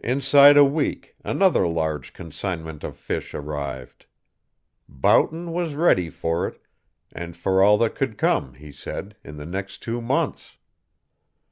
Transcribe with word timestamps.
Inside 0.00 0.56
a 0.56 0.64
week 0.64 1.14
another 1.24 1.68
large 1.68 2.12
consignment 2.12 2.82
of 2.82 2.96
fish 2.96 3.32
arrived. 3.32 4.06
Boughton 4.88 5.52
was 5.52 5.76
ready 5.76 6.10
for 6.10 6.48
it, 6.48 6.60
and 7.12 7.36
for 7.36 7.62
all 7.62 7.78
that 7.78 7.94
could 7.94 8.18
come, 8.18 8.54
he 8.54 8.72
said, 8.72 9.14
in 9.22 9.36
the 9.36 9.46
next 9.46 9.78
two 9.80 10.00
months. 10.02 10.56